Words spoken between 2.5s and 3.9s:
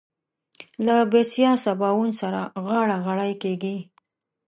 غاړه غړۍ کېږي.